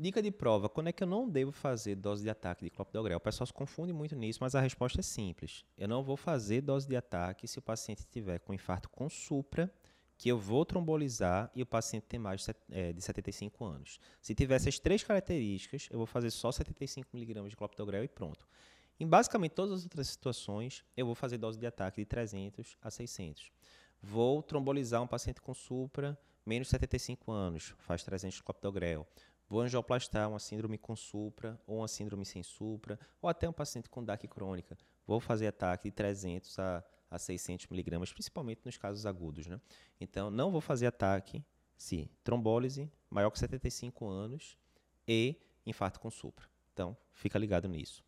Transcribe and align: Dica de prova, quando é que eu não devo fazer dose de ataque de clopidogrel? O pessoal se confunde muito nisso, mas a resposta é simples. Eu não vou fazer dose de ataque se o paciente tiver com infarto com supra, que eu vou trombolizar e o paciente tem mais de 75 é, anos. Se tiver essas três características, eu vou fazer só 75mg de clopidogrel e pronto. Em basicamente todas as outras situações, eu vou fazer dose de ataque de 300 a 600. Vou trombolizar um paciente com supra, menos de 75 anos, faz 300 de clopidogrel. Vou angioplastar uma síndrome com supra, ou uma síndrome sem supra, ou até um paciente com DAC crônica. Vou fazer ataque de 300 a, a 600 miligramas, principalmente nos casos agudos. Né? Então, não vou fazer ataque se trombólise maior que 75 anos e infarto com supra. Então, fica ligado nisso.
Dica 0.00 0.22
de 0.22 0.30
prova, 0.30 0.66
quando 0.66 0.86
é 0.86 0.92
que 0.92 1.02
eu 1.02 1.06
não 1.06 1.28
devo 1.28 1.52
fazer 1.52 1.94
dose 1.94 2.22
de 2.22 2.30
ataque 2.30 2.64
de 2.64 2.70
clopidogrel? 2.70 3.18
O 3.18 3.20
pessoal 3.20 3.46
se 3.46 3.52
confunde 3.52 3.92
muito 3.92 4.16
nisso, 4.16 4.38
mas 4.40 4.54
a 4.54 4.60
resposta 4.62 5.00
é 5.00 5.02
simples. 5.02 5.62
Eu 5.76 5.86
não 5.86 6.02
vou 6.02 6.16
fazer 6.16 6.62
dose 6.62 6.88
de 6.88 6.96
ataque 6.96 7.46
se 7.46 7.58
o 7.58 7.62
paciente 7.62 8.06
tiver 8.10 8.38
com 8.38 8.54
infarto 8.54 8.88
com 8.88 9.10
supra, 9.10 9.70
que 10.16 10.30
eu 10.30 10.38
vou 10.38 10.64
trombolizar 10.64 11.50
e 11.54 11.60
o 11.60 11.66
paciente 11.66 12.04
tem 12.04 12.18
mais 12.18 12.40
de 12.94 13.02
75 13.02 13.62
é, 13.62 13.68
anos. 13.68 14.00
Se 14.22 14.34
tiver 14.34 14.54
essas 14.54 14.78
três 14.78 15.02
características, 15.02 15.86
eu 15.90 15.98
vou 15.98 16.06
fazer 16.06 16.30
só 16.30 16.48
75mg 16.48 17.48
de 17.50 17.54
clopidogrel 17.54 18.02
e 18.02 18.08
pronto. 18.08 18.48
Em 18.98 19.06
basicamente 19.06 19.52
todas 19.52 19.80
as 19.80 19.82
outras 19.84 20.08
situações, 20.08 20.82
eu 20.96 21.04
vou 21.04 21.14
fazer 21.14 21.36
dose 21.36 21.58
de 21.58 21.66
ataque 21.66 22.00
de 22.00 22.06
300 22.06 22.74
a 22.80 22.90
600. 22.90 23.52
Vou 24.00 24.42
trombolizar 24.42 25.02
um 25.02 25.06
paciente 25.06 25.42
com 25.42 25.52
supra, 25.52 26.18
menos 26.46 26.68
de 26.68 26.70
75 26.70 27.30
anos, 27.30 27.74
faz 27.80 28.02
300 28.02 28.36
de 28.36 28.42
clopidogrel. 28.42 29.06
Vou 29.50 29.62
angioplastar 29.62 30.28
uma 30.30 30.38
síndrome 30.38 30.78
com 30.78 30.94
supra, 30.94 31.60
ou 31.66 31.78
uma 31.78 31.88
síndrome 31.88 32.24
sem 32.24 32.40
supra, 32.40 32.96
ou 33.20 33.28
até 33.28 33.48
um 33.48 33.52
paciente 33.52 33.90
com 33.90 34.04
DAC 34.04 34.28
crônica. 34.28 34.78
Vou 35.04 35.18
fazer 35.18 35.48
ataque 35.48 35.90
de 35.90 35.90
300 35.90 36.56
a, 36.60 36.84
a 37.10 37.18
600 37.18 37.66
miligramas, 37.66 38.12
principalmente 38.12 38.60
nos 38.64 38.78
casos 38.78 39.04
agudos. 39.04 39.48
Né? 39.48 39.60
Então, 40.00 40.30
não 40.30 40.52
vou 40.52 40.60
fazer 40.60 40.86
ataque 40.86 41.44
se 41.76 42.08
trombólise 42.22 42.88
maior 43.10 43.28
que 43.30 43.40
75 43.40 44.06
anos 44.06 44.56
e 45.06 45.34
infarto 45.66 45.98
com 45.98 46.10
supra. 46.12 46.46
Então, 46.72 46.96
fica 47.12 47.36
ligado 47.36 47.68
nisso. 47.68 48.04